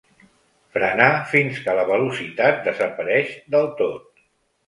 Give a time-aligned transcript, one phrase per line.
[0.75, 4.25] Frenar fins que la velocitat desapareix del tot.